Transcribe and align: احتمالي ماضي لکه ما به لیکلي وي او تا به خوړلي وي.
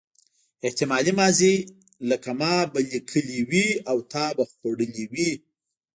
احتمالي 0.65 1.11
ماضي 1.21 1.53
لکه 2.09 2.31
ما 2.39 2.53
به 2.71 2.79
لیکلي 2.91 3.39
وي 3.49 3.67
او 3.89 3.97
تا 4.11 4.25
به 4.35 4.43
خوړلي 4.51 5.03
وي. 5.11 5.31